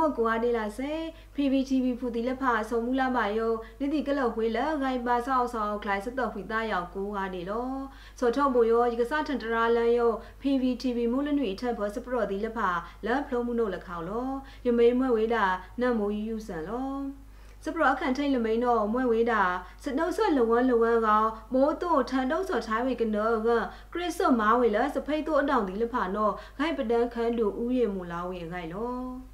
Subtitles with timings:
[0.00, 0.92] နီမမော့ကွာဒေလာစေ
[1.34, 7.68] PPTV ဖူတီလက်ဖာဆုံမူလာပါယောနိတိကလောက်ဝေးလဂိုင်ပါဆောက်ဆောက်ခလိုက်စတော့ခွေသားရောက်ကိုကားနေလော
[8.18, 12.70] ဆောထောဘူယောဒီကစားထန်တရာလန်ယော PPTV မူလနွေထက်ဘောစပရော့ဒီလက်ဖာ
[13.06, 14.28] လန်ဖလုံးမှုနို့လက်ခေါလော
[14.66, 15.44] ယမေးမွဲဝေးတာ
[15.80, 16.92] နတ်မိုးယူဆန်လော
[17.64, 19.42] စပရအခန့်ထိတ်လမိန်တော့မွဲဝေးတာ
[19.84, 23.48] စနှုတ်ဆက်လဝန်းလဝန်းကောင်မိုးတို့ထန်တုတ်စော်ထားဝေကနောက
[23.92, 29.29] ခရစ်စမာဝေလစဖိတ်တို့အတောင်ဒီလဖာနော်ဂိုက်ပဒန်ခန်းတို့ဥယေမူလာဝေဂိုက်လော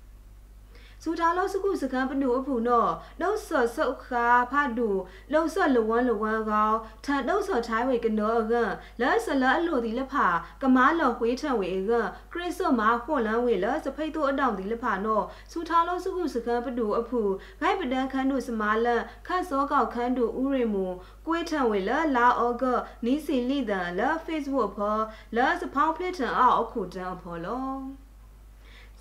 [1.03, 2.87] စူတာလောစုခုစကန်ပနုအဖူနော
[3.21, 4.89] နှုတ်ဆော့ဆုတ်ခါဖတ်ဒူ
[5.33, 8.53] လုံဆော့လဝန်းလဝန်းကောင်ထန်နှုတ်ဆော့ထိုင်းဝေကနောက
[9.01, 10.27] လဲဆလအလိုဒီလဖာ
[10.63, 11.93] ကမားလော်ခွေးထံဝေက
[12.33, 15.23] ခရစ်စမာခွန်လန်းဝေလစဖိတ်တို့အတောင်ဒီလဖာနော
[15.53, 17.21] စူတာလောစုခုစကန်ပနုအဖူ
[17.60, 20.87] ဂိုက်ပဒန်ခန်းတို့စမာလန်ခတ်စောကောက်ခန်းတို့ဥရေမူ
[21.27, 22.65] ကွေးထံဝေလလာအောက
[23.05, 24.99] နီးစီလိဒန်လ Facebook ဖော
[25.37, 28.05] လစဖောင်းဖလစ်ထန်အောက်အခုတန်ဖောလော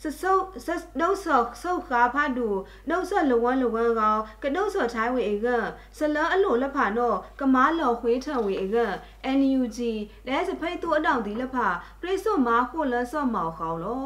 [0.01, 0.67] စဆုပ်စ
[0.99, 2.47] နှုတ်ဆော့ဆုပ်ခါဖတ်တူ
[2.89, 5.47] နှုတ်ဆော့လဝန်းလဝန်းကောင်ကနှုတ်ဆော့ထိုင်းဝေအက
[5.97, 8.77] ဆလအလိုလက်ဖာနောကမားလော်ခွေးထံဝေအက
[9.37, 9.79] NUG
[10.27, 11.67] လဲစဖိတ်တူအတောင်ဒီလက်ဖာ
[12.01, 14.05] ပရိစုမာခုလဆော့မောက်ခေါလော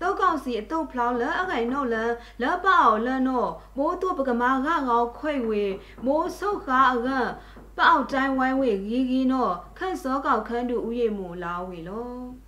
[0.00, 1.96] တောက်ကောင်စီအတုတ်ဖလောင်းလအခိုင်နှုတ်လ
[2.42, 3.46] လပအောင်လနော
[3.76, 5.64] မိုးတူပကမာငါငောခွိဝေ
[6.06, 7.08] မိုးဆုတ်ခါအက
[7.78, 12.45] ပောက်တိုင်းဝိုင်းဝေဂီဂီနောခန့်စောကောက်ခန်းတူဥယေမူလာဝေလော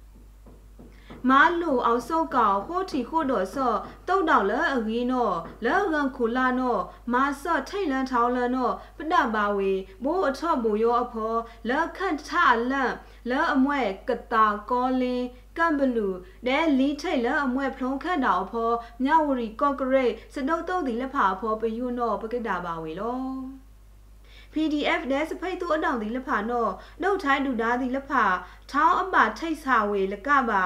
[1.29, 5.31] မာလူအောင်စောက်ကောင်ဟိုတီခိုတော်ဆော့တုတ်တောက်လအဂီနော
[5.65, 6.77] လောကန်ခုလာနော
[7.13, 9.73] မာဆော့ထိတ်လန်းထောင်းလန်းနောပဒပါဝေ
[10.05, 11.35] မိုးအထော့ဘူရောအဖော
[11.69, 12.31] လောခန့်ထ
[12.71, 12.95] လန့်
[13.31, 15.27] လောအမွဲကတာကောလင်း
[15.59, 16.09] ကမ်ဘလူ
[16.47, 18.71] ဒဲလီထိတ်လအမွဲဖလုံးခန့်တော်ဖော
[19.05, 23.19] မြဝရီကော့ဂရိတ်စတုတ်တုတ်ဒီလက်ဖာဖောပယုနောပကိတာပါဝေလော
[24.55, 28.25] PDF နဲ့စဖိတ်သူအတောင်ဒီလက်ဖာနော်နှုတ်ထိုင်းဒူသားဒီလက်ဖာ
[28.73, 30.63] ထောင်းအမထိတ်ဆာဝေလကပါ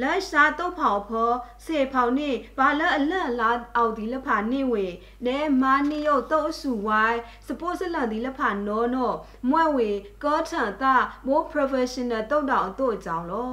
[0.00, 1.30] လက်ရှာတော့ဖောက်ဖော
[1.64, 4.86] စေဖောက်နေဘာလအလန့်လာအောက်ဒီလဖာနေဝေ
[5.26, 9.12] နဲမာနီယုတ်တော့ဆူဝိုင်းစပိုးစလန်ဒီလဖာနောနော
[9.50, 9.90] မွဲ့ဝေ
[10.24, 10.94] ကောထန်တာ
[11.26, 13.52] မိုး professional တုတ်တောင်တို့ကြောင့်လော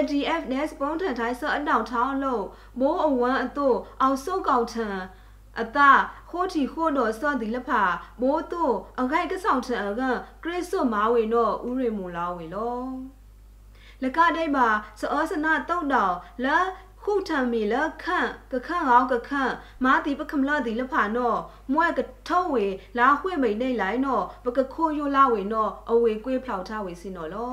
[0.00, 2.44] LDF နဲ့စပွန်ထန်ထိုင်းဆော့အတောင်ထောင်းလို့
[2.80, 4.96] မိုးအဝမ်းအတို့အောင်စုပ်ကောင်ထန်
[5.60, 5.90] အတာ
[6.30, 7.82] ခိုးတီခိုးတော်စော့ဒီလဖာ
[8.20, 10.02] မိုးတို့အခိုက်ကဆောင်ထန်အက
[10.44, 13.15] ကရစ်ဆွမာဝေနောဥရိမူလာဝေလော
[14.02, 14.66] လကဒိမှာ
[15.00, 16.14] စောစနာတုတ်တော်
[16.44, 16.56] လာ
[17.02, 19.52] ခုထံမီလခန့်ကခန့်အောင်ကခန့်
[19.84, 21.34] မာတိပကမလာဒီလဖာနော
[21.72, 22.66] မွဲကထောဝေ
[22.98, 27.52] လာခွေမိန်နေလိုက်နောပကခိုယိုလာဝေနောအဝေကွေးဖျောက်ထားဝေစင်နော်လော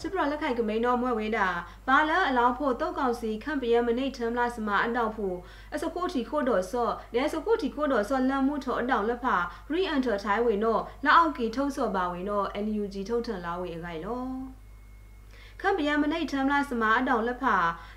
[0.00, 1.48] စစ်ပရလက်ခိုင်ကမိန်တော်မွဲဝေးတာ
[1.88, 5.36] ဘာလအလောင်းဖို့တုတ်ကောင်စီခန့်ပယမနိတ်ထမ်လာစမအတောက်ဖို့
[5.74, 9.36] အစခိုတီခိုတော်ဆော့လဲစခိုတီခိုတော်ဆော့လမ်းမှုထောအတောက်လက်ဖာ
[9.72, 14.22] re-enter ထိုင်းဝေနောလက်အောက်ကီထုံးဆော့ပါဝေနော NUG ထုတ်ထန်လာဝေအခိုင်လော
[15.62, 17.56] ခမ်ပယမနိတ်ထမ်လာစမာအတောင်လက်ဖာ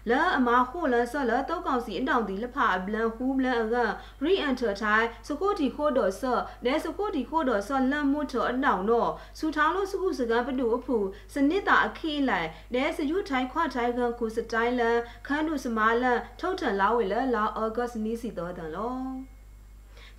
[0.09, 3.75] လဲအမာခိုလဆော့လတောက်ကောင်စီအတောင်ဒီလက်ဖာဘလန်ဟူဘလန်အက
[4.23, 9.07] re-enter ထိုင်းစကိုတီခိုတော်ဆော့လဲစကိုတီခိုတော်ဆော့လမ်းမှုထောအတောင်နော
[9.37, 10.97] စူထောင်းလို့စခုစကားပတူအဖူ
[11.33, 14.97] စနစ်တာအခိလိုက်လဲစယူထိုင်းခွထိုင်းကန်ကူစတိုင်လန်
[15.27, 18.97] ခန်းတို့စမာလန်ထုတ်ထန်လာဝေလဲလာအောဂတ်နီစီတော်တန်လော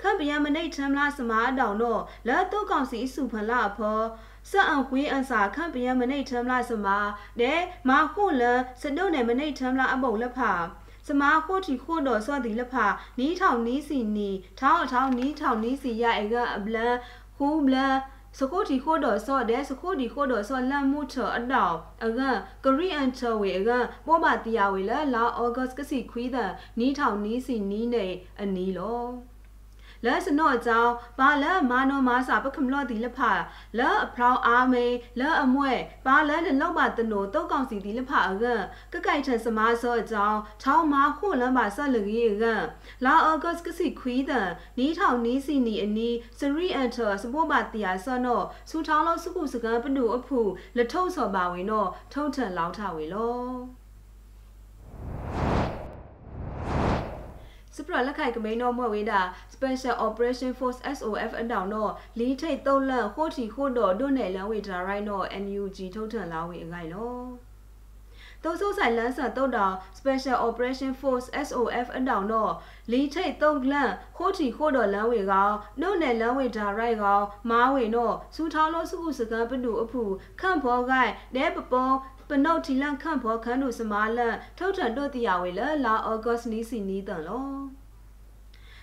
[0.01, 4.01] ခမ်ပယမနိတ်ထမ်လာစမာအတောင်တော့လဲတော့ကောင်စီစုဖလာဖော
[4.51, 6.99] စအံဝေးအန်စာခန့်ပယမနိတ်ထမ်လာစမာ
[7.41, 10.53] တဲ့မာခုလန်စဒုတ်နဲ့မနိတ်ထမ်လာအပုံလက်ဖာ
[11.09, 12.87] စမာခိုတီခိုတော်စောဒီလက်ဖာ
[13.19, 14.31] နီးထောင်နီးစီနီ
[14.61, 16.95] ထောင်းအထောင်းနီးထောင်နီးစီရအကအဘလန်
[17.37, 17.97] ဟူဘလန်
[18.39, 21.75] စကိုတီခိုတော်စောတဲ့စကိုတီခိုတော်စောလန်မှုချအတောင်
[22.05, 22.21] အက
[22.65, 23.71] ကရီအန်ချဝေအက
[24.07, 28.07] ပေါ်ပါတီယာဝေလာလာအောဂတ်ကစီခွီးတဲ့နီးထောင်နီးစီနီးနေ
[28.41, 29.03] အနီးလော
[30.07, 33.33] လဲစနော့အကြောင်းဘာလဲမာနောမာစာပကမလော့ဒီလဖာ
[33.79, 34.87] လဲအဖရောင်းအာမေ
[35.21, 35.73] လဲအမွဲ
[36.07, 38.45] ဘာလဲလလောက်ပါတနိုတုတ်ကောင်စီဒီလဖာအက
[38.93, 42.45] ကကိုက်ထစမာဆော့အကြောင်းထောင်းမာခုလမ်းပါဆက်လကြီးက
[43.05, 50.39] လာအောဂတ်ကစီခွီးတဲ့နီးထောင်နီးစီနီအနီးစရီအန်တာစပိုပါတီယာဆော့နော့စူထောင်းလို့စုခုစကန်ပနုအဖူ
[50.77, 53.82] လထုံဆော်ပါဝင်တော့ထုံထန်လောက်ထဝေလော
[57.77, 59.21] စပရလက်ခိုင်ကမိန်တော်မွဲ့ဝေးတာ
[59.55, 67.53] Special Operation Force SOF အတောင်တော့လီထိတ်သုံးလန့်ဟိုတီခို့တော်ဒွနယ်လန်ဝေဒရိုင်းတော့ NUG ထုတ်ထန်လာဝေအခိုင်လော
[68.45, 72.53] တောဆိုးဆိုင်လန်းဆန်တုတ်တောင် Special Operation Force SOF အတောင်တော့
[72.93, 80.03] လီထိတ်သုံးလန့်ခိုးတီခို့တော်လမ်းဝေကောင်နှုတ်နယ်လမ်းဝေဒါရိုက်ကောင်မားဝေတော့စူထောင်းလို့စုခုစကန်ပတူအဖူ
[80.41, 81.91] ခန့်ဖော်ကိုက်နဲပပော
[82.33, 87.49] ပနုတ်တီလန့်ခန့်ဖော်ခန်းတို့စမာလန့်ထုတ်ထန်တို့တရားဝေလလာဩဂတ်နီစီနီတန်လော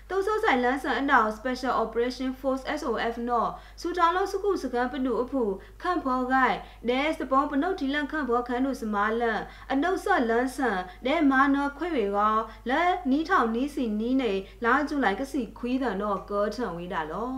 [0.10, 3.50] တုံးစောဆိုင်လန်းဆန်အနောက် Special Operation Force SOF နော်
[3.82, 5.44] စူတာလုံးစကုစကန်ပနုအဖူ
[5.82, 6.58] ခန့်ဖော်ဂိုင်
[6.90, 9.42] ဒဲစပုံပနုတ်တီလန်ခန့်ဖော်ခန်းတို့စမာလန်
[9.72, 12.38] အနုတ်ဆော့လန်းဆန်ဒဲမာနော်ခွေဝေကော
[12.70, 17.32] လဲနီးထောင်နီးစီနီးနေလာကျူလိုက်ကစီခွီးတယ်နော်ကောထန်ဝေးတာလော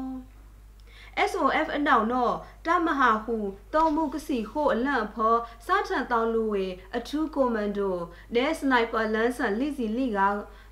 [1.32, 2.34] SOF အနောက်တော့
[2.66, 3.36] တမဟာဟု
[3.74, 5.36] တုံမှုကစီခိုအလန့်ဖော
[5.66, 6.66] စာထန်တောင်းလူဝေ
[6.98, 7.98] အထူးကွန်မန်ဒို
[8.36, 10.20] ဒဲစနိုက်ပါလန်ဆန်လိစီလိက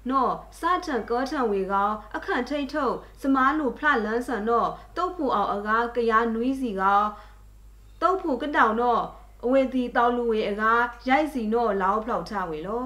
[0.09, 7.03] နော်စာထန်ကောထန်ဝေကောအခန့်ထိတ်ထုတ်စမားလူဖလလန်းဆန်တော့တုတ်ဖူအောင်အကားကရားနွီးစီကော
[8.01, 9.01] တုတ်ဖူကတောင်တော့
[9.45, 12.85] အဝေတီတောင်းလူဝေအကားရိုက်စီတော့လောက်ဖောက်ချဝေလော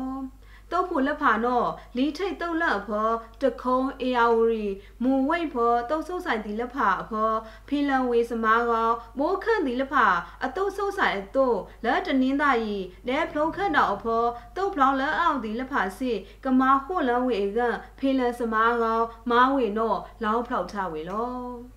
[0.74, 1.68] တုတ်ဖို့လက်ဖာနော်
[1.98, 3.10] လီထိတ်တုတ်လက်အဖော
[3.42, 4.68] တခုံးအေယာဝရီ
[5.04, 7.32] မူဝိတ်ဖောတုတ်ဆုပ်ဆိုင်ဒီလက်ဖာအဖော
[7.68, 10.08] ဖီလန်ဝေစမားကောင်မိုးခန့်ဒီလက်ဖာ
[10.44, 11.48] အတုတ်ဆုပ်ဆိုင်အတု
[11.86, 12.78] လက်တနင်းသားရီ
[13.08, 14.24] လဲဖလုံးခန့်တော်အဖော
[14.56, 16.12] တုတ်ဖလောင်းလက်အောင်ဒီလက်ဖာစီ
[16.44, 17.60] ကမာဟွလန်ဝေက
[18.00, 21.73] ဖီလန်စမားကောင်မားဝေနော်လောင်းဖောက်ထဝေလော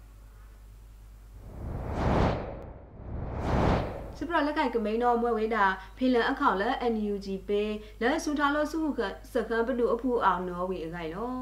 [4.18, 5.64] စပရလက်ကင်ကမိန်တော့မွဲဝေးတာ
[5.96, 8.90] ဖီလန်အခေါက်လက် NUG ပေးလက်ဆူထားလို့စုခု
[9.32, 11.40] စကန်ပတူအဖူအောင်နော်ဝေအခိုင်နော်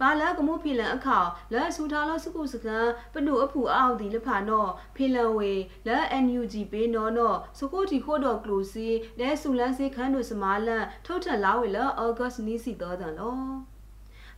[0.00, 1.18] ပါလကမှုဖီလန်အခါ
[1.52, 5.52] လက်ဆူထားလို့စုခုစကန်ပနုအဖူအောက်ဒီလဖာနော်ဖီလန်ဝေ
[5.86, 8.88] လက် NUG ပေးနော်နော်စကိုတီခို့တော့ကလူစီ
[9.18, 13.71] လဲဆူလန်းစီခန်းတို့စမာလန်ထုတ်ထက်လာဝေလက်ဩဂတ်နီစီတော်တယ်နော်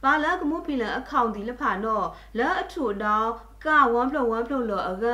[0.05, 2.07] ပါလကမှုဖီလန်အခေါင်ဒီလဖာနော်
[2.39, 3.31] လက်အထူတောင်း
[3.67, 5.05] က1 plus 1 plus လောအက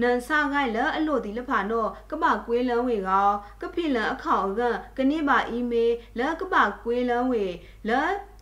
[0.00, 3.28] နန်ဆာဂိုင်လအလို့ဒီလဖာနောကပကွေးလန်းဝေကော
[3.60, 4.60] ကဖိလန်အခေါအက
[4.96, 6.54] ကနိပါအီမေးလကပ
[6.84, 7.46] ကွေးလန်းဝေ
[7.88, 7.90] လ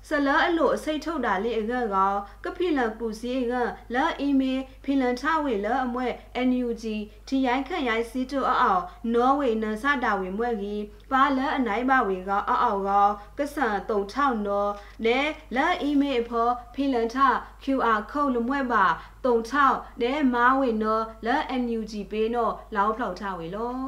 [0.09, 2.13] ဆလာအလို့အစိတ်ထုတ်တာလေးအကကော
[2.45, 3.53] ကဖိလန်ပူစီက
[3.95, 6.07] လာအီမေးဖိလန်ထဝေလအမွဲ
[6.49, 6.85] NUG
[7.29, 8.83] တီရိုင်းခန့်ရိုင်းစီတူအောက်
[9.15, 13.09] နော်ဝေနန်ဆတာဝေမွဲကြီးပါလအနိုင်ပါဝေကောအောက်အောက်ကော
[13.39, 14.71] ကဆန်တုံထောက်နော်
[15.05, 15.21] လဲ
[15.57, 17.17] လာအီမေးဖောဖိလန်ထ
[17.65, 18.85] QR ခုတ်လမွဲပါ
[19.25, 23.79] တုံထောက်နဲမားဝေနော်လာ NUG ပေးနော်လောင်းဖောက်ထဝေလော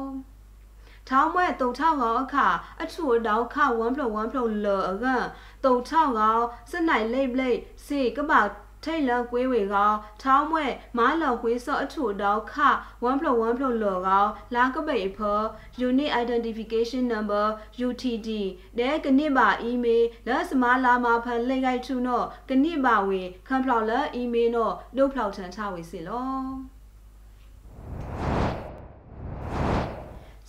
[1.07, 2.47] ထောင်းမွဲတုံထောက်ကောင်အခါ
[2.81, 3.99] အထူအတောင်းခ1 1 1
[4.65, 5.05] လောအက
[5.65, 8.33] တုံထောက်ကောင်စနိုင်လိတ်လိတ်စေကပ
[8.83, 10.65] ထိတ်လန်ကွေးဝေကောထောင်းမွဲ
[10.97, 12.55] မားလော်ခွေးစောအထူတောက်ခ
[13.05, 14.25] 1 1 1လော်ကော
[14.55, 15.39] လာကပိတ်ဖော
[15.87, 17.45] Unit Identification Number
[17.87, 18.29] UTD
[18.79, 26.76] တဲ့ကနစ်ပါ email လက်စမာလာမာဖန်လိတ်ခိုက်ထုနောကနစ်ပါဝေခံဖလောက်လက် email နောဒုဖလောက်ထန်ချဝေစီလော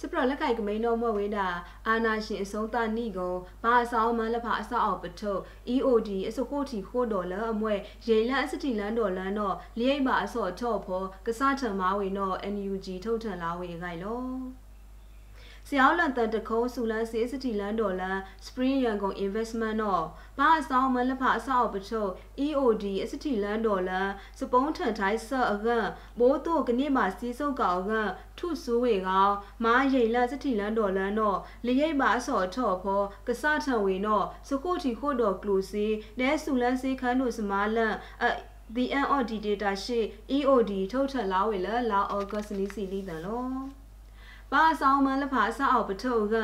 [0.00, 1.46] စပရလက်ကင်ကမိန်တော်မွဲဝေးတာ
[1.88, 5.40] အာနာရှင်အစုံတနိကုံဘာအဆောင်မလက်ဖာအဆောက်အောင်ပထုတ်
[5.74, 7.74] EOD အစခိုတီခိုဒေါ်လာအမွဲ
[8.08, 14.20] ရေလန်အစတီလန်ဒေါ်လန်တော့လိအိမ်ပါအစော့ထော့ဖောကစားထံမာဝေတော့ NUG ထုတ်ထန်လာဝေခိုင်လော
[15.70, 18.12] ဆရာလန်တန်တခုံးဆူလန်စေစတီလန်ဒေါ်လာ
[18.47, 20.05] Spring ရန်ကုန် Investment တော့
[20.38, 22.11] ဘာအဆောင်မလဖအဆောက်ပချုပ်
[22.47, 24.03] EOD အစတီလန်ဒေါ်လာ
[24.41, 25.69] စပုံးထန်ထိုင်းဆော့အက
[26.19, 27.93] ဘိုးတို့ကနေ့မှာစီးစုပ်ကောင်က
[28.38, 29.35] ထုဆူဝေကောင်
[29.65, 35.87] မားရိန်လစတီလန်ဒေါ်လန်တော့လရိပ်ပါအစော်ထော့ဖောကစထံဝေတော့စကုတီခို့တော်ကလူစီ
[36.20, 38.27] နဲဆူလန်စေခန်းတို့စမားလန်အ
[38.77, 40.06] the end of the data sheet
[40.37, 43.78] EOD ထုတ်ထလာဝေလလာ August နီစီလီတန်လော
[44.52, 46.35] ပါဆောင်မလဖာဆအောက်ပထုတ်က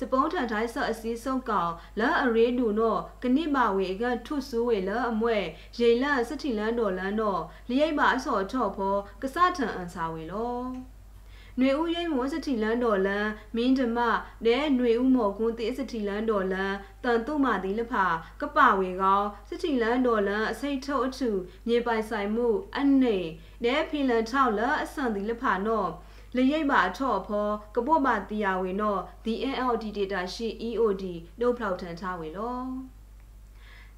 [0.00, 5.38] စပုံးထန်တိုင်းဆော့အစည်းဆုံးကောင်လာအရေးဒူနောကနိမဝေကထုဆူဝေလာအမွဲ
[5.78, 13.98] ရိန်လစတိလန်တော်လန်တော့လိရိပ်ပါအစော်ထော့ဖောကစထန်အန်စာဝေလောຫນွေဦးရိမ့်မွန်စတီလန်တော်လန်မင်းဓမ္မ
[14.44, 16.74] နဲຫນွေဦးမော်ကွန်းတေးစတီလန်တော်လန်
[17.04, 18.06] တန်တုမာတိလဖာ
[18.40, 21.30] ကပဝေကောစတီလန်တော်လန်အစိတ်ထုတ်အထူ
[21.66, 23.18] မြေပိုင်ဆိုင်မှုအနေ
[23.64, 25.90] နဲဖီလန်ထောက်လအဆန်တိလဖာနော်
[26.35, 31.03] လရိပ်ပါအထော့ဖောကပုတ်ပါတီယာဝင်တော့ DNLD data ရှိ EOD
[31.39, 32.59] နှုတ်ဖောက်ထန်ထားဝင်လော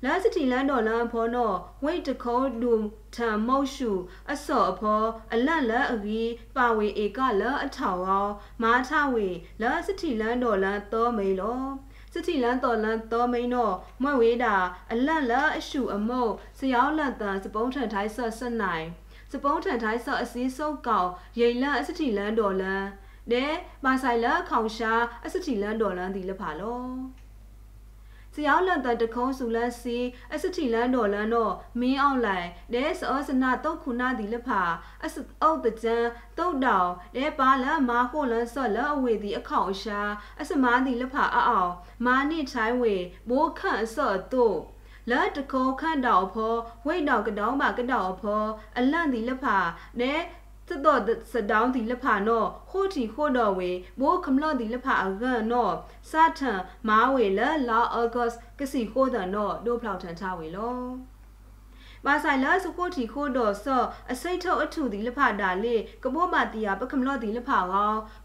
[0.03, 2.73] လန်စတီလန်ဒေါ်လန်ဖောနော်ဝိတ်တခုံးလူ
[3.15, 3.91] ထံမောက်ရှု
[4.31, 6.21] အစော့အဖောအလန့်လက်အဂီ
[6.55, 8.27] ပါဝေဧကလအထောင်ရော
[8.61, 9.27] မာထဝေ
[9.61, 11.63] လန်စတီလန်ဒေါ်လန်သောမေလော
[12.13, 14.55] စတီလန်တော်လန်တော်မိန်တော့မွဲ့ဝေးတာ
[14.91, 18.85] အလန့်လက်အရှုအမုတ်စယောင်းလက်တန်စပုံးထန်ထိုင်းဆက်ဆက်နိုင်
[19.31, 22.85] စပုံးထန်ထိုင်းဆော့အစည်းစုပ်ကောင်ရိန်လန့်အစတီလန်ဒေါ်လန်
[23.31, 23.45] နဲ
[23.85, 24.93] မာဆိုင်လခေါင်ရှာ
[25.25, 26.83] အစတီလန်ဒေါ်လန်ဒီလဖာလော
[28.37, 29.97] စယောင်းလန်တတခုံးစုလန်စီ
[30.33, 34.61] အစတီလန်ဒေါ်လန်တော့မင်းအောင်လိုက်ဒဲစောစနာတုတ်ခုနာဒီလဖာ
[35.03, 35.97] အစအုတ်တကြံ
[36.37, 40.01] တုတ်တောင်ဒဲပါလမာခိုလန်ဆော့လအဝေဒီအခေါင်ရှာ
[40.41, 41.71] အစမာဒီလဖာအအောင်
[42.05, 42.95] မာနိထိုင်းဝေ
[43.29, 44.57] ဘိုးခန့်ဆော့တို့
[45.11, 46.53] လာတကောခန့်တောက်ဖော
[46.85, 48.43] ဝိတ်တောက်ကတောင်းပါကတောက်ဖော
[48.77, 49.57] အလန့်ဒီလက်ဖာ
[49.99, 50.13] နဲ
[50.67, 55.73] သတော့စတောင်းဒီလက်ဖာနော်ဟိုတီခိုတော့ဝေဘိုးခမလော့ဒီလက်ဖာအကန်နော်
[56.09, 60.79] စာထန်မာဝေလာလာအောဂတ်ကစီခိုတော့နော်ဒိုဖလောက်ထန်ချဝေလော
[62.05, 67.61] ပါဆိုင်လာစကိုတီခိုဒေါ်ဆော့အစိတ်ထုတ်အထူဒီလဖတာလေကဘောမာတီယာပကမလော့ဒီလဖော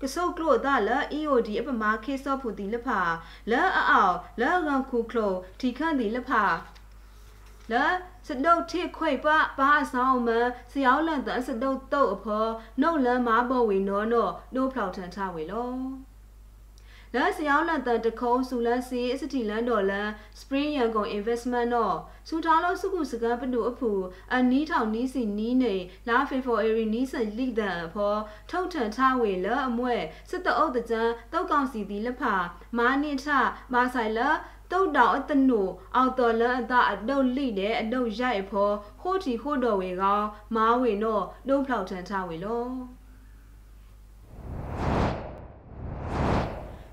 [0.01, 2.89] ကဆုတ်ကလို့ဒါလ EOD အပမာခေဆော့ဖူဒီလဖ
[3.51, 4.11] လဲအော
[4.41, 6.31] လဲငန်ခုခလိုတီခန့်ဒီလဖ
[7.73, 7.85] လဲ
[8.27, 9.27] စတုတ်ထိခွေပ
[9.59, 10.29] ပါဆောင်မ
[10.73, 12.47] စရောက်လန်တစတုတ်တုတ်အဖော
[12.81, 16.10] နှုတ်လန်းမာဘောဝေနောနောဒိုးဖောက်ထန်ထဝေလော
[17.17, 20.09] လာစယောင်းလန်တန်တခုံးဆူလန်စီအစတီလန်ဒေါ်လန်
[20.41, 21.97] စပရင်းရန်ကုန် investment တော့
[22.29, 23.91] စူထားလို့စုခုစကန်ပတူအဖူ
[24.35, 25.75] အနီးထောင်နီးစီနီးနေ
[26.09, 28.15] လာဖေဖော်အရီနီးဆန်လိဒန်အဖော
[28.51, 29.97] ထုတ်ထန်ထဝေလအမွဲ
[30.31, 31.03] စစ်တအုပ်တကြံ
[31.33, 32.35] တောက်ကောင်စီဒီလက်ဖာ
[32.79, 33.27] မာနိထ
[33.73, 34.21] မာဆိုင်လ
[34.71, 35.63] တုတ်တောင်အတနု
[35.97, 40.21] အောက်တော်လန်အတအတုတ်လိတဲ့အတုတ်ရိုက်ဖောဟိုတီဟိုတော်ဝေကော
[40.55, 43.00] မားဝေနောဒုံဖောက်ထန်ထဝေလော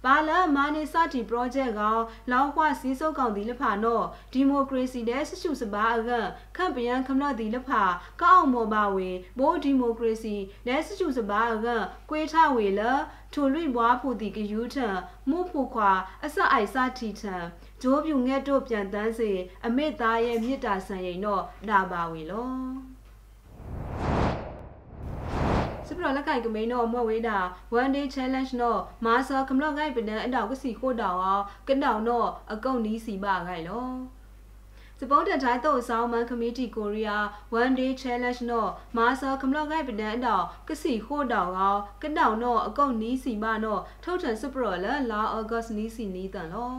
[0.05, 1.83] ဘာလမာနေစာတီ project က
[2.31, 6.11] လောက်ခွစီစုပ်ကောင်ဒီလဖာနော်ဒီမိုကရေစီတဲ့ဆရှုစပါအက
[6.57, 7.83] ခန့်ပယံခမလဒီလဖာ
[8.23, 10.35] ကောက်မောပါဝေဘိုးဒီမိုကရေစီ
[10.67, 11.67] တဲ့ဆရှုစပါအက
[12.11, 12.83] ကွေးထဝေလ
[13.33, 14.88] ထိုလွိဘွားဖူတီကယူထံ
[15.28, 15.93] မှုဖူခွာ
[16.25, 17.37] အစအိုက်စာတီထံ
[17.83, 19.31] ဂျိုးပြူငဲ့တို့ပြန်တန်းစေ
[19.67, 22.98] အမေသားရဲ့မြစ်တာဆန်ရင်တော့ဒါပါဝေလော
[25.88, 27.38] စပရလက်ကင်ကမိန်တော့မွဲ့ဝေးတာ
[27.80, 33.88] one day challenge တော့မာဆာကမလော့ဂိုင်ပနန်အတောက်ကစီခို့တောင်အောင်ကတောင်တော့အကုတ်နီးစီပါဂိုင်လော
[35.00, 37.25] စပုံးတတိုင်းတော့ဆောင်းမန်ကမတီကိုရီးယား
[37.61, 46.73] one day challenge တော့မာဆာကမလော့ဂိုင်ပနန်အတောက်ကစီခို့တောင်အောင်ကတောင်တော့အကုတ်နီးစီပါတော့ထုတ်ထန်စပရလလာအောဂတ်နီးစီနီးတန်လော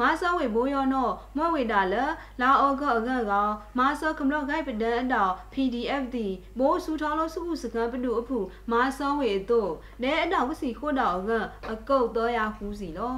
[0.00, 1.94] မာဆောဝေဘိုးယောနောမွဲဝေတာလ
[2.40, 6.26] လာအောကောအကန်ကောင်မာဆောကမလော့ဂိုက်ပဒန်အတော PDF တီ
[6.58, 8.38] ဘိုးစူထောင်းလို့စုခုစကန်ပတူအဖူ
[8.72, 9.72] မာဆောဝေတို့
[10.02, 13.16] နဲအတောကစီခို့တောအကန်အကုတ်တော့ရဟူးစီလော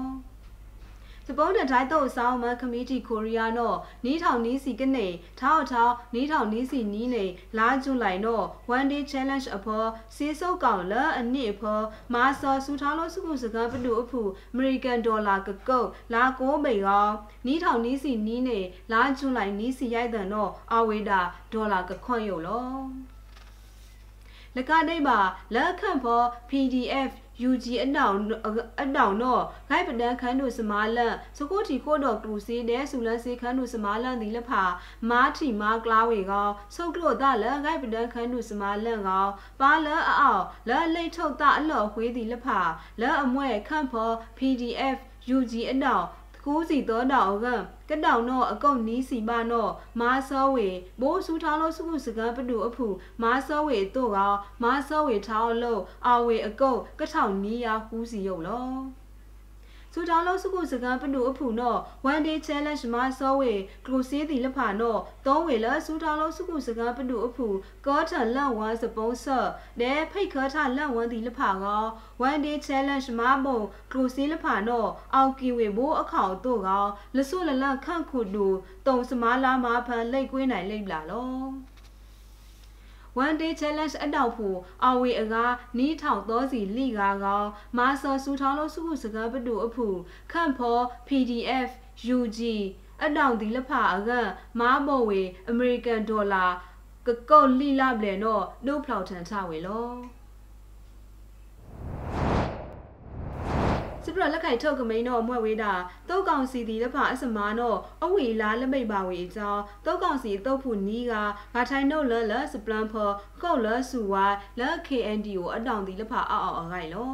[1.30, 5.06] စပုံးတတိုင်းတော့ဆောင်းမကမတီကိုရီးယားနော်နီးထောင်နီးစီကနေ
[5.40, 7.24] ထောက်ထောက်နီးထောင်နီးစီနီးနေ
[7.58, 8.44] လာကျွလိုက်နော်
[8.76, 14.20] one day challenge အဖော်စီစုပ်ကောင်လအနစ်အဖော်မာဆော်စူထောင်းလို့စုခုစကားပတူအဖူ
[14.52, 17.08] အမေရိကန်ဒေါ်လာကကုတ်လာကိုမိန်ကော
[17.46, 18.60] နီးထောင်နီးစီနီးနေ
[18.92, 21.20] လာကျွလိုက်နီးစီရိုက်တဲ့နော်အဝေတာ
[21.52, 22.68] ဒေါ်လာကခွန့်ရုံလော
[24.56, 25.18] လကဒိတ်ပါ
[25.54, 27.10] လက်ခန့်ဖော် PDF
[27.48, 28.14] UG အတောင်
[28.82, 34.62] အတောင်တော့ဂိုက်ပဒန်ခန်းတို့စမားလန့်စကိုတီခို့တော်ကလူစီတဲ့ဆူလန်စီခန်းတို့စမားလန့်ဒီလဖာ
[35.10, 39.26] မားထီမားကလာဝေကောဆုတ်လို့ဒါလဂိုက်ပဒန်ခန်းတို့စမားလန့်ကော
[39.60, 42.60] ပါလအောက်လဲလိတ်ထုတ်တာအလော့ဝေးဒီလဖာ
[43.00, 44.98] လဲအမွဲခန့်ဖော် PDF
[45.36, 46.04] UG အတောင်
[46.50, 47.46] ကူးစီသောတောင်က
[47.88, 50.68] ကတောင်တော့အကုတ်နီးစီပါတော့မာစောဝေ
[51.00, 52.86] ဘိုးစူထောင်းလို့စုခုစကံပတူအဖူ
[53.22, 54.18] မာစောဝေတို့က
[54.62, 58.68] မာစောဝေထောင်းလို့အာဝေအကုတ်ကထောင်နီးရဟူးစီရုပ်လော
[59.98, 61.78] စစုတောင်းလို့စုခုစကန်ပနုအဖူနော်
[62.10, 63.52] one day challenge မှာစောဝေ
[63.86, 67.46] ကလိုစီးတီလက်ဖာနော်သုံးဝေလစုတောင်းလို့စုခုစကန်ပနုအဖူ
[67.86, 69.48] ကောထန်လန့်ဝမ်းစပုံးဆော့
[69.80, 71.82] နဲဖိတ်ခါထလန့်ဝမ်းတီလက်ဖာကော
[72.28, 73.60] one day challenge မှာဘုံ
[73.92, 76.86] ကလိုစီးလက်ဖာနော်အောက်ကီဝေဘိုးအခါတို့ကော
[77.16, 78.46] လဆုလလန့်ခန့်ခုတူ
[78.86, 81.28] တုံစမားလာမှာဖန်လိတ်ကွေးနိုင်လိမ့်လာလော
[83.24, 87.44] one day challenge အတောက်ဖို့အဝေအကားနီးထောင်သောစီလိကာကော
[87.76, 89.86] မာဆော်စူထောင်းလို့စုခုစကားပတူအဖူ
[90.32, 91.70] ခန့်ဖော PDF
[92.16, 92.40] UG
[93.04, 94.10] အတောင်ဒီလဖာအက
[94.60, 95.20] မားဘော်ဝေ
[95.52, 96.50] American Dollar
[97.06, 100.17] ကကော့လီလာဘလေနော်နှုတ်ဖောက်ထန်ချဝေလော
[104.10, 105.72] စပရလက်ခိုင်ထုတ်ကမိန်တော့မွဲ့ဝေးတာ
[106.08, 111.12] တုတ်ကောင်စီတီလက်ဖာအစမာတော့အဝီလာလက်မိတ်ပါဝေအကြောင်းတုတ်ကောင်စီတုတ်ဖူနီးက
[111.54, 113.10] ဂါထိုင်နှုတ်လလစပလန်ဖော
[113.42, 117.12] ကောက်လဆူဝိုင်လက် KND ကိုအတောင်တီလက်ဖာအောက်အောက်အခိုင်လော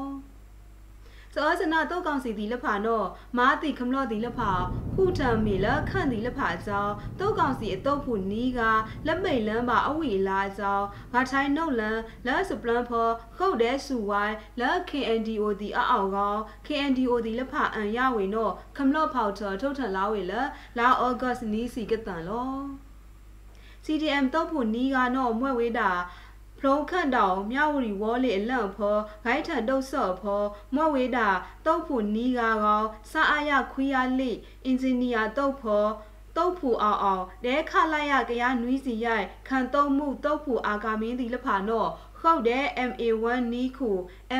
[1.34, 3.06] စောစနာတော့ကောင်စီဒီလက်ဖာနော်
[3.38, 4.50] မာတိခမလော့ဒီလက်ဖာ
[4.94, 8.60] ခုထံမီလခန့်ဒီလက်ဖာအကြောင်းတော့ကောင်စီအတော့ဖူနီးက
[9.06, 16.34] လက်မိတ်လန်းပါအဝီလာအကြောင်းဂါထိုင်နှုတ်လန်လက်စပလန်ဖောခုတ်တဲ့ဆူဝိုင်လက် KNDO ဒီအအောက်ကော
[16.66, 20.32] KNDO ဒီလက်ဖာအန်ရဝေနော်ခမလော့ဖောက်ထောထုတ်ထန်လာဝေလ
[20.78, 22.52] လာဩဂတ်နီးစီကတန်လော
[23.84, 25.90] CDM တော့ဖို့နီးကနော်မွဲ့ဝေးတာ
[26.23, 26.23] ဖ
[26.64, 30.42] လုံးခန့်တောင်မြဝရီဝေါ်လေအလန့်ဖောဂိုင်းထန်တုတ်ဆော့ဖော
[30.74, 31.28] မွဲ့ဝေးတာ
[31.66, 34.30] တုတ်ဖို့နီးကကောစာအရခွေးရလိ
[34.64, 35.86] အင်ဂျင်နီယာတုတ်ဖော
[36.36, 43.90] တုတ်ဖူအောင်အောင်တဲခလိုက်ရကရနွီးစီရိုက်ခံတုံးမှုတုတ်ဖူအာကာမင်းဒီလဖာနော်ခောက်တဲ့ MA1 နီးခု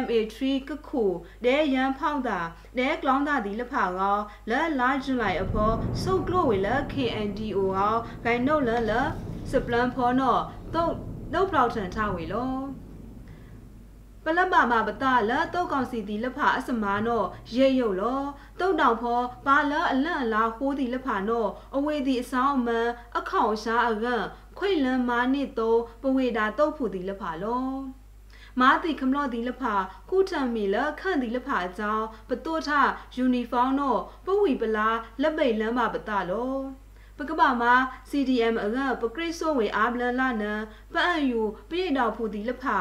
[0.02, 0.38] MA3
[0.69, 1.04] ကခု
[1.45, 2.40] ဒဲရန်ဖောက်တာ
[2.78, 4.19] ဒဲကလောင်းတာဒီလဖာကော
[4.50, 9.00] လဲလာဂျူလိုက်အဖောစုတ်ကလို့ဝေလဲ KNDO ကောဂိုင်နှုတ်လဲလဲ
[9.50, 10.43] စပလန်ဖောနော်
[10.75, 10.95] တုတ်
[11.35, 12.55] တုတ်ပလောက်ထန်ထဝေလော
[14.25, 17.23] ပလမမပတလာတုတ်ကောင်စီဒီလက်ဖာအစမာနော
[17.55, 18.23] ရေရုပ်လော
[18.61, 24.25] တုတ်တောင်ဖောပါလာအလန့်အလားဟိုးဒီလက်ဖာနောအဝေဒီအဆောင်အမန်အခေါင်ရှားအကန့်
[24.59, 27.68] ခွိလန်မာနစ်တော့ပဝေတာတုတ်ဖူဒီလက်ဖာလော
[28.61, 29.75] မာတိခမလော့ဒီလဖာ
[30.09, 32.70] ခုထံမီလခန့်ဒီလဖာအကြောင်းပတိုးထ
[33.16, 34.88] ယူနီဖောင်းတော့ပဝီပလာ
[35.23, 36.84] လက်ပိတ်လမ်းပါပတလော
[37.18, 37.74] ပကပမှာ
[38.11, 40.44] CDM အကပကရစ်ဆိုဝေအာဘလလာန
[40.92, 42.79] ပအန်ယူပြည့်တော်ဖူဒီလဖာ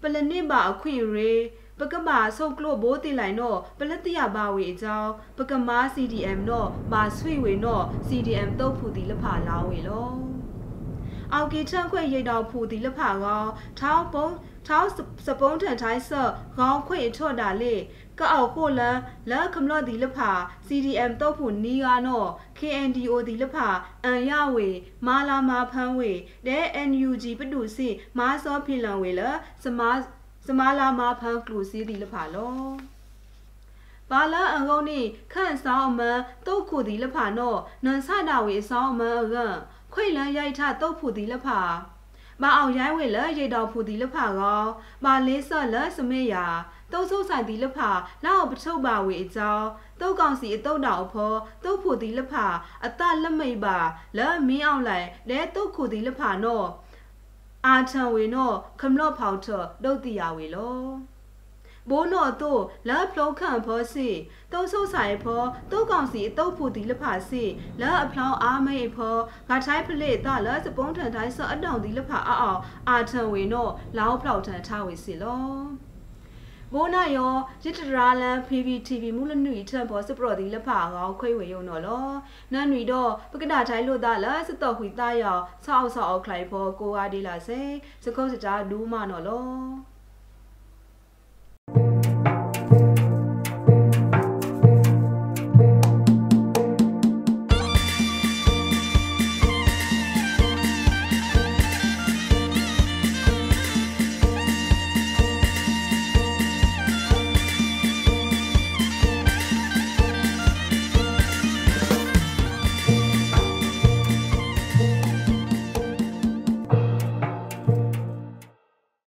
[0.00, 1.32] ပလနစ်ပါအခွင့်ရေ
[1.78, 10.41] ပကမာဆုတ်ကလို့ဘိုးတင်လိုက်တော့ပလက်တရပါဝေအကြောင်းပကမာ CDM တော့မာဆွေဝေတော့ CDM တုတ်ဖူဒီလဖာလာဝေလော
[11.34, 13.44] အောက်ကီထန့်ခွေရိတ်တော်ဖူဒီလဖာကော
[13.78, 14.34] ထောင်းပုံး
[14.66, 14.90] ထောင်း
[15.26, 17.74] စပုံးထန်ထိုင်းဆော့ခေါင်းခွေထော့တာလေ
[18.18, 18.98] ကအောက်ကိုလန်
[19.30, 20.30] လက်ခမလော့ဒီလဖာ
[20.66, 23.66] CDM တုတ်ဖူနီကနော် KNDO ဒီလဖာ
[24.04, 24.68] အန်ရဝေ
[25.06, 26.12] မာလာမာဖန်းဝေ
[26.46, 29.22] ဒဲ NUG ပတူစီမာစောဖီလန်ဝေလ
[29.62, 29.90] စမာ
[30.46, 32.52] စမာလာမာဖန်းကလူစီဒီလဖာလော
[34.10, 35.00] ပါလာအငုံနေ
[35.32, 39.36] ခန့်ဆောင်အမန်တုတ်ခုဒီလဖာနော်နန်ဆတာဝေဆောင်အမန်အက
[39.94, 41.60] ခွိလန်ရိုက်ထတုတ်ဖူဒီလဖာ
[42.42, 44.62] မအောင်ရိုင်းဝေလရိတ်တော်ဖူဒီလဖာကော
[45.04, 46.46] မာလေးဆော့လစမေယာ
[46.92, 47.90] တုတ်ဆုပ်ဆိုင်ဒီလဖာ
[48.24, 49.68] လောက်ပထုတ်ပါဝေအကြောင်း
[50.00, 51.32] တုတ်ကောင်စီအတုတ်တော်အဖော
[51.64, 52.46] တုတ်ဖူဒီလဖာ
[52.84, 53.78] အတလက်မိတ်ပါ
[54.16, 56.66] လက်မင်းအောင်လိုက်လဲတုတ်ခုဒီလဖာနော်
[57.66, 59.46] အာထံဝေနော်ခမလော့ဖောက်ထ
[59.84, 61.11] ဒုတ်တီယာဝေလော
[61.90, 64.08] ဘိုးနော့တို့လာဖလောခန့်ဖောစီ
[64.52, 67.44] တုံးဆုပ်ဆိုင်ဖောတုတ်ကောင်စီအတုတ်ဖူတီလဖာစီ
[67.80, 69.16] လာအဖလောင်းအားမိတ်ဖော
[69.48, 75.46] ဂါထိုင်းဖလေတလာစပုံးထန်တိုင်းဆော့အတောင်တီလဖာအောက်အာထံဝေနော့လောင်းဖလောက်ထန်ထားဝေစီလော
[76.74, 77.32] ဘိုးနာယော
[77.64, 82.06] ရစ်တရာလန် PPTV မူလနွီထံပေါ်စပရော်ဒီလက်ဖာကောခွေဝေယုံနော်လော
[82.52, 87.60] နန်နွီတော့ပကဒထိုင်းလို့သားလာစတော့ခွေသားယောဆောက်ဆောက်ခလိုက်ပေါ်ကိုအားဒီလာစေ
[88.04, 89.91] စကုတ်စတာဒူးမနော်လော